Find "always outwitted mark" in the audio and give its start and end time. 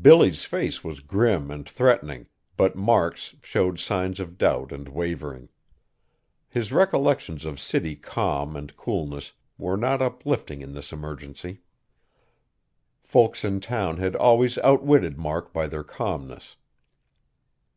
14.14-15.52